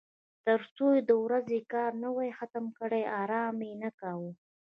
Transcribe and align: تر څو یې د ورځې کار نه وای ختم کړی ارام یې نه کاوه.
تر 0.45 0.59
څو 0.75 0.85
یې 0.95 1.01
د 1.09 1.11
ورځې 1.25 1.59
کار 1.73 1.91
نه 2.03 2.09
وای 2.15 2.31
ختم 2.39 2.65
کړی 2.79 3.01
ارام 3.21 3.55
یې 3.67 3.73
نه 3.83 3.89
کاوه. 3.99 4.31